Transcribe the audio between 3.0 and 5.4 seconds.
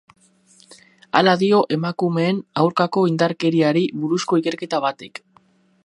indarkeriari buruzko ikerketa batek.